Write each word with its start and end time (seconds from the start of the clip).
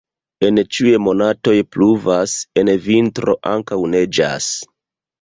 En 0.45 0.55
ĉiuj 0.77 0.93
monatoj 1.07 1.53
pluvas, 1.77 2.35
en 2.65 2.75
vintro 2.89 3.39
ankaŭ 3.55 3.83
neĝas. 3.97 4.53